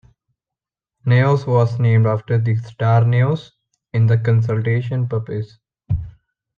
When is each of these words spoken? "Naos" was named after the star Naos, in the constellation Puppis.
"Naos" 1.05 1.45
was 1.45 1.79
named 1.79 2.07
after 2.07 2.39
the 2.39 2.55
star 2.55 3.05
Naos, 3.05 3.51
in 3.93 4.07
the 4.07 4.17
constellation 4.17 5.07
Puppis. 5.07 5.59